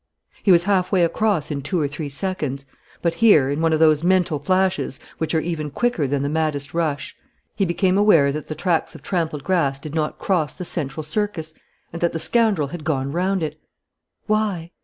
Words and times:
He 0.41 0.51
was 0.51 0.63
halfway 0.63 1.03
across 1.03 1.51
in 1.51 1.61
two 1.61 1.79
or 1.79 1.87
three 1.87 2.09
seconds. 2.09 2.65
But 3.03 3.13
here, 3.13 3.51
in 3.51 3.61
one 3.61 3.71
of 3.71 3.77
those 3.79 4.03
mental 4.03 4.39
flashes 4.39 4.99
which 5.19 5.35
are 5.35 5.39
even 5.39 5.69
quicker 5.69 6.07
than 6.07 6.23
the 6.23 6.27
maddest 6.27 6.73
rush, 6.73 7.15
he 7.55 7.65
became 7.65 7.99
aware 7.99 8.31
that 8.31 8.47
the 8.47 8.55
tracks 8.55 8.95
of 8.95 9.03
trampled 9.03 9.43
grass 9.43 9.79
did 9.79 9.93
not 9.93 10.17
cross 10.17 10.55
the 10.55 10.65
central 10.65 11.03
circus 11.03 11.53
and 11.93 12.01
that 12.01 12.13
the 12.13 12.19
scoundrel 12.19 12.69
had 12.69 12.83
gone 12.83 13.11
round 13.11 13.43
it. 13.43 13.61
Why? 14.25 14.71